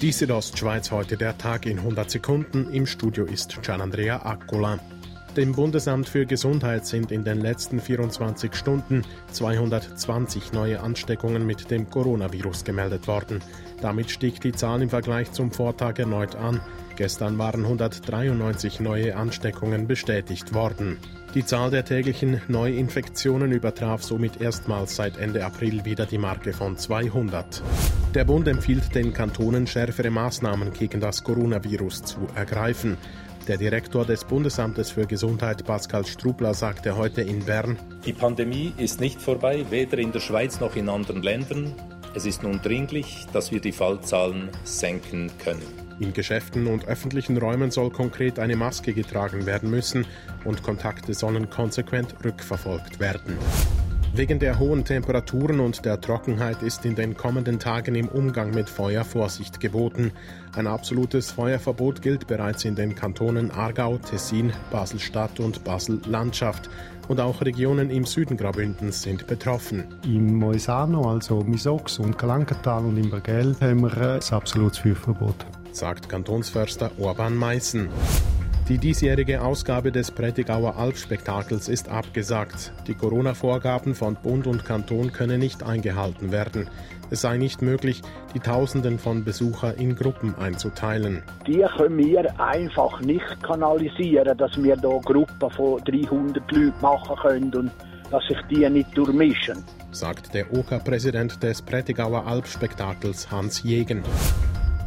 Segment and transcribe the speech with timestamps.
[0.00, 2.72] Die Südostschweiz heute der Tag in 100 Sekunden.
[2.72, 4.78] Im Studio ist Gianandrea Accola.
[5.36, 9.02] Dem Bundesamt für Gesundheit sind in den letzten 24 Stunden
[9.32, 13.42] 220 neue Ansteckungen mit dem Coronavirus gemeldet worden.
[13.80, 16.60] Damit stieg die Zahl im Vergleich zum Vortag erneut an.
[16.94, 20.98] Gestern waren 193 neue Ansteckungen bestätigt worden.
[21.34, 26.76] Die Zahl der täglichen Neuinfektionen übertraf somit erstmals seit Ende April wieder die Marke von
[26.76, 27.64] 200.
[28.14, 32.96] Der Bund empfiehlt den Kantonen schärfere Maßnahmen gegen das Coronavirus zu ergreifen.
[33.46, 37.76] Der Direktor des Bundesamtes für Gesundheit, Pascal Strubler, sagte heute in Bern,
[38.06, 41.74] Die Pandemie ist nicht vorbei, weder in der Schweiz noch in anderen Ländern.
[42.14, 45.62] Es ist nun dringlich, dass wir die Fallzahlen senken können.
[46.00, 50.06] In Geschäften und öffentlichen Räumen soll konkret eine Maske getragen werden müssen
[50.44, 53.36] und Kontakte sollen konsequent rückverfolgt werden.
[54.14, 58.68] Wegen der hohen Temperaturen und der Trockenheit ist in den kommenden Tagen im Umgang mit
[58.68, 60.12] Feuer Vorsicht geboten.
[60.56, 66.68] Ein absolutes Feuerverbot gilt bereits in den Kantonen Aargau, Tessin, Basel-Stadt und Basel-Landschaft.
[67.06, 69.84] Und auch Regionen im Süden Graubündens sind betroffen.
[70.04, 75.46] Im Moisano, also Misox und Kalankental und im Bergell, haben wir ein absolutes Feuerverbot
[75.78, 77.88] sagt Kantonsförster Orban Meißen.
[78.68, 82.70] Die diesjährige Ausgabe des Prättigauer Alpspektakels ist abgesagt.
[82.86, 86.68] Die Corona-Vorgaben von Bund und Kanton können nicht eingehalten werden.
[87.08, 88.02] Es sei nicht möglich,
[88.34, 91.22] die Tausenden von Besuchern in Gruppen einzuteilen.
[91.46, 97.54] Die können wir einfach nicht kanalisieren, dass wir hier Gruppen von 300 Leuten machen können
[97.54, 97.70] und
[98.10, 99.64] dass sich die nicht durchmischen.
[99.92, 104.02] Sagt der OK-Präsident des Prättigauer Alpspektakels Hans Jegen.